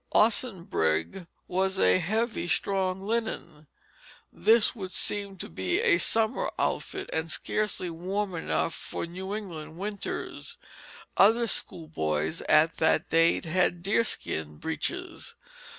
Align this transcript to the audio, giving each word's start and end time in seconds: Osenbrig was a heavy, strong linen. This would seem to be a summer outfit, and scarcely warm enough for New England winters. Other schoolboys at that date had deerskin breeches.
Osenbrig 0.15 1.27
was 1.47 1.77
a 1.77 1.99
heavy, 1.99 2.47
strong 2.47 3.03
linen. 3.03 3.67
This 4.33 4.73
would 4.75 4.89
seem 4.91 5.37
to 5.37 5.47
be 5.47 5.79
a 5.79 5.99
summer 5.99 6.49
outfit, 6.57 7.07
and 7.13 7.29
scarcely 7.29 7.91
warm 7.91 8.33
enough 8.33 8.73
for 8.73 9.05
New 9.05 9.35
England 9.35 9.77
winters. 9.77 10.57
Other 11.17 11.45
schoolboys 11.45 12.41
at 12.49 12.77
that 12.77 13.11
date 13.11 13.45
had 13.45 13.83
deerskin 13.83 14.57
breeches. 14.57 15.35